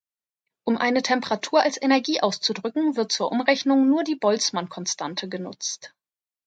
Um 0.63 0.77
eine 0.77 1.03
Temperatur 1.03 1.61
als 1.61 1.79
Energie 1.79 2.21
auszudrücken, 2.21 2.95
wird 2.95 3.11
zur 3.11 3.31
Umrechnung 3.31 3.87
nur 3.87 4.03
die 4.03 4.15
Boltzmann-Konstante 4.15 5.29
genutzt. 5.29 5.93